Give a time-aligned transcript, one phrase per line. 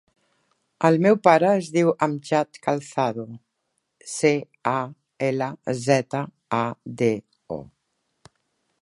[0.87, 3.27] El meu pare es diu Amjad Calzado:
[4.15, 4.33] ce,
[4.75, 4.77] a,
[5.31, 5.53] ela,
[5.85, 6.27] zeta,
[6.65, 6.67] a,
[7.03, 7.15] de,
[7.61, 7.63] o.